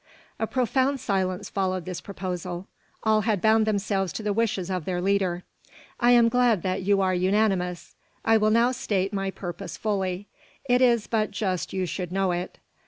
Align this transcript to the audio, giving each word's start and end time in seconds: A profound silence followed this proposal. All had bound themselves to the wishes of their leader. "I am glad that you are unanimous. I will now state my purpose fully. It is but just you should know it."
A 0.39 0.47
profound 0.47 0.99
silence 0.99 1.47
followed 1.47 1.85
this 1.85 2.01
proposal. 2.01 2.65
All 3.03 3.21
had 3.21 3.39
bound 3.39 3.67
themselves 3.67 4.11
to 4.13 4.23
the 4.23 4.33
wishes 4.33 4.71
of 4.71 4.85
their 4.85 4.99
leader. 4.99 5.43
"I 5.99 6.09
am 6.13 6.27
glad 6.27 6.63
that 6.63 6.81
you 6.81 7.01
are 7.01 7.13
unanimous. 7.13 7.93
I 8.25 8.37
will 8.37 8.49
now 8.49 8.71
state 8.71 9.13
my 9.13 9.29
purpose 9.29 9.77
fully. 9.77 10.27
It 10.67 10.81
is 10.81 11.05
but 11.05 11.29
just 11.29 11.71
you 11.71 11.85
should 11.85 12.11
know 12.11 12.31
it." 12.31 12.57